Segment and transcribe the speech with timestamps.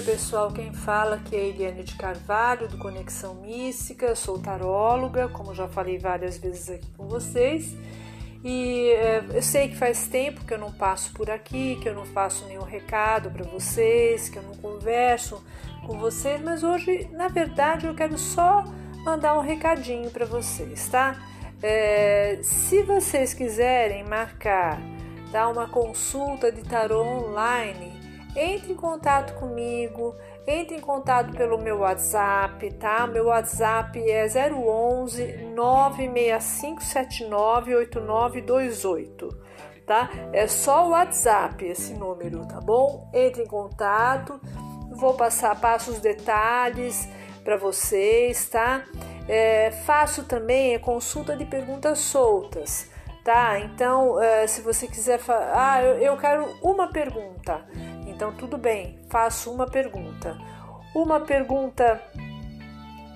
[0.00, 5.54] Oi pessoal, quem fala aqui é Eliane de Carvalho do Conexão Mística, sou taróloga, como
[5.54, 7.76] já falei várias vezes aqui com vocês.
[8.42, 11.94] E é, eu sei que faz tempo que eu não passo por aqui, que eu
[11.94, 15.44] não faço nenhum recado para vocês, que eu não converso
[15.86, 18.64] com vocês, mas hoje, na verdade, eu quero só
[19.04, 21.14] mandar um recadinho para vocês, tá?
[21.62, 24.80] É, se vocês quiserem marcar,
[25.30, 28.00] dar uma consulta de tarô online,
[28.36, 30.14] entre em contato comigo,
[30.46, 33.06] entre em contato pelo meu WhatsApp, tá?
[33.06, 39.28] Meu WhatsApp é 011 96579 8928,
[39.86, 40.10] tá?
[40.32, 43.10] É só o WhatsApp esse número, tá bom?
[43.12, 44.40] Entre em contato,
[44.92, 47.08] vou passar, passo os detalhes
[47.42, 48.84] para vocês, tá?
[49.28, 52.90] É, faço também a consulta de perguntas soltas,
[53.24, 53.60] tá?
[53.60, 57.64] Então, é, se você quiser, ah, eu, eu quero uma pergunta.
[58.20, 60.36] Então, tudo bem, faço uma pergunta.
[60.94, 62.02] Uma pergunta,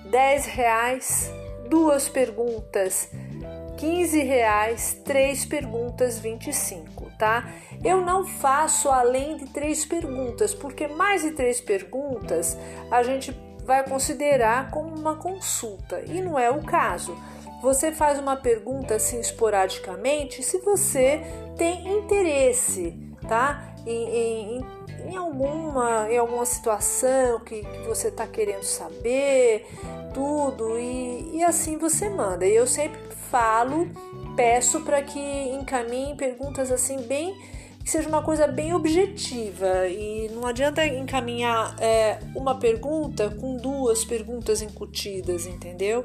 [0.09, 1.31] 10 reais.
[1.69, 3.11] Duas perguntas,
[3.77, 4.99] 15 reais.
[5.05, 7.47] Três perguntas, 25, tá?
[7.83, 12.57] Eu não faço além de três perguntas, porque mais de três perguntas
[12.89, 13.31] a gente
[13.63, 17.15] vai considerar como uma consulta e não é o caso.
[17.61, 21.21] Você faz uma pergunta assim esporadicamente se você
[21.55, 23.71] tem interesse, tá?
[23.85, 29.67] Em, em, alguma, em alguma situação que, que você está querendo saber,
[30.13, 32.45] tudo, e, e assim você manda.
[32.45, 33.89] E eu sempre falo,
[34.35, 37.35] peço para que encaminhe perguntas assim bem
[37.85, 44.03] que seja uma coisa bem objetiva e não adianta encaminhar é, uma pergunta com duas
[44.03, 46.03] perguntas incutidas, entendeu?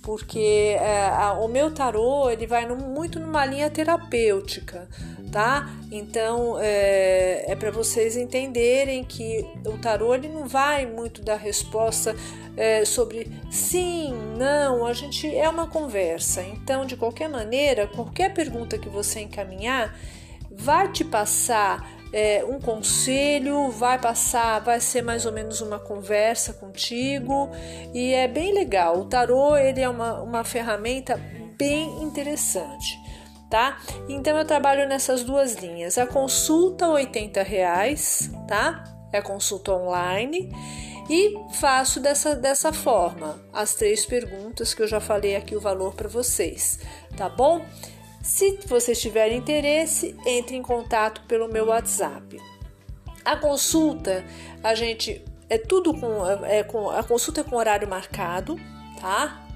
[0.00, 4.88] Porque é, a, o meu tarô ele vai no, muito numa linha terapêutica
[5.30, 5.70] tá?
[5.90, 12.16] Então é, é para vocês entenderem que o tarô ele não vai muito dar resposta
[12.56, 16.42] é, sobre sim, não, a gente é uma conversa.
[16.42, 19.94] Então, de qualquer maneira, qualquer pergunta que você encaminhar
[20.58, 26.52] vai te passar é, um conselho, vai passar, vai ser mais ou menos uma conversa
[26.52, 27.50] contigo
[27.94, 29.00] e é bem legal.
[29.00, 31.20] O tarô ele é uma, uma ferramenta
[31.56, 32.98] bem interessante
[33.48, 33.78] tá?
[34.08, 35.98] Então eu trabalho nessas duas linhas.
[35.98, 38.84] A consulta R$ reais, tá?
[39.12, 40.52] É a consulta online
[41.08, 45.94] e faço dessa, dessa forma as três perguntas que eu já falei aqui o valor
[45.94, 46.78] para vocês,
[47.16, 47.64] tá bom?
[48.22, 52.40] Se vocês tiverem interesse, entre em contato pelo meu WhatsApp.
[53.24, 54.24] A consulta,
[54.62, 58.56] a gente é tudo com, é, com a consulta é com horário marcado,
[59.00, 59.47] tá?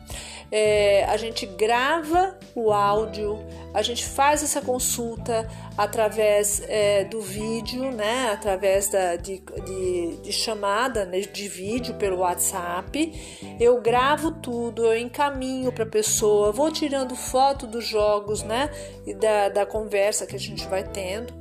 [0.55, 3.39] É, a gente grava o áudio,
[3.73, 5.49] a gente faz essa consulta
[5.79, 8.31] através é, do vídeo, né?
[8.31, 11.21] Através da, de, de, de chamada né?
[11.21, 13.57] de vídeo pelo WhatsApp.
[13.59, 18.71] Eu gravo tudo, eu encaminho para a pessoa, vou tirando foto dos jogos, né?
[19.07, 21.33] E da, da conversa que a gente vai tendo.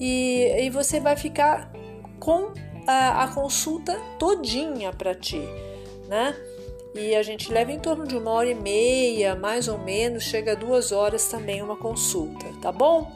[0.00, 1.70] E, e você vai ficar
[2.18, 2.54] com
[2.86, 5.42] a, a consulta todinha para ti,
[6.08, 6.34] né?
[6.94, 10.52] E a gente leva em torno de uma hora e meia, mais ou menos, chega
[10.52, 13.10] a duas horas também uma consulta, tá bom?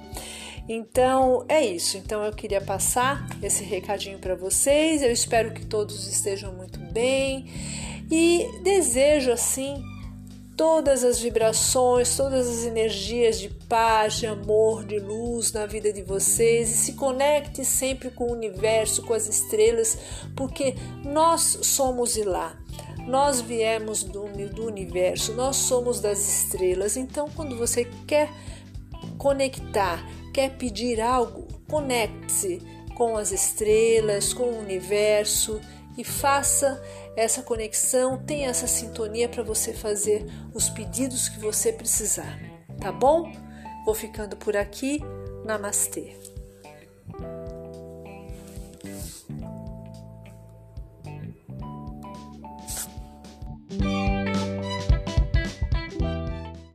[0.68, 1.96] Então é isso.
[1.96, 5.02] Então eu queria passar esse recadinho para vocês.
[5.02, 7.46] Eu espero que todos estejam muito bem
[8.10, 9.82] e desejo assim
[10.58, 16.02] todas as vibrações, todas as energias de paz, de amor, de luz na vida de
[16.02, 19.96] vocês e se conecte sempre com o universo, com as estrelas,
[20.34, 20.74] porque
[21.04, 22.58] nós somos e lá.
[23.08, 26.94] Nós viemos do, do universo, nós somos das estrelas.
[26.94, 28.30] Então, quando você quer
[29.16, 32.60] conectar, quer pedir algo, conecte-se
[32.94, 35.58] com as estrelas, com o universo
[35.96, 36.82] e faça
[37.16, 42.38] essa conexão, tenha essa sintonia para você fazer os pedidos que você precisar,
[42.78, 43.32] tá bom?
[43.86, 45.00] Vou ficando por aqui.
[45.46, 46.14] Namastê.